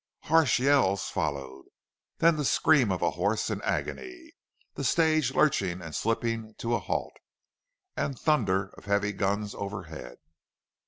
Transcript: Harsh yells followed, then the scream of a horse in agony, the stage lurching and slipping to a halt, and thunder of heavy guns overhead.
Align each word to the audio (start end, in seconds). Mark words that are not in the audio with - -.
Harsh 0.23 0.57
yells 0.57 1.11
followed, 1.11 1.65
then 2.17 2.35
the 2.35 2.43
scream 2.43 2.91
of 2.91 3.03
a 3.03 3.11
horse 3.11 3.51
in 3.51 3.61
agony, 3.61 4.31
the 4.73 4.83
stage 4.83 5.31
lurching 5.35 5.79
and 5.79 5.93
slipping 5.93 6.55
to 6.55 6.73
a 6.73 6.79
halt, 6.79 7.13
and 7.95 8.17
thunder 8.17 8.69
of 8.79 8.85
heavy 8.85 9.11
guns 9.11 9.53
overhead. 9.53 10.17